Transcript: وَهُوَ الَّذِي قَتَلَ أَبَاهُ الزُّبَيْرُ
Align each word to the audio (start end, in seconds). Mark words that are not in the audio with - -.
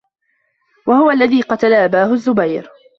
وَهُوَ 0.87 1.11
الَّذِي 1.11 1.41
قَتَلَ 1.41 1.73
أَبَاهُ 1.73 2.13
الزُّبَيْرُ 2.13 2.69